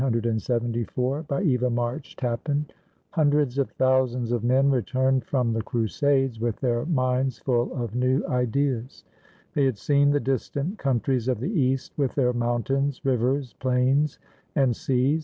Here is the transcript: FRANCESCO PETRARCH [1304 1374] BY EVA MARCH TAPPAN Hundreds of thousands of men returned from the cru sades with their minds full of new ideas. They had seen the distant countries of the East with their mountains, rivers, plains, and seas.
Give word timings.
FRANCESCO 0.01 0.31
PETRARCH 0.33 0.49
[1304 0.97 1.09
1374] 1.29 1.37
BY 1.37 1.41
EVA 1.53 1.69
MARCH 1.69 2.15
TAPPAN 2.15 2.65
Hundreds 3.11 3.57
of 3.59 3.69
thousands 3.73 4.31
of 4.31 4.43
men 4.43 4.71
returned 4.71 5.23
from 5.25 5.53
the 5.53 5.61
cru 5.61 5.85
sades 5.87 6.39
with 6.41 6.59
their 6.59 6.87
minds 6.87 7.37
full 7.37 7.71
of 7.79 7.93
new 7.93 8.23
ideas. 8.27 9.03
They 9.53 9.65
had 9.65 9.77
seen 9.77 10.09
the 10.09 10.19
distant 10.19 10.79
countries 10.79 11.27
of 11.27 11.39
the 11.39 11.51
East 11.51 11.93
with 11.97 12.15
their 12.15 12.33
mountains, 12.33 13.05
rivers, 13.05 13.53
plains, 13.59 14.17
and 14.55 14.75
seas. 14.75 15.19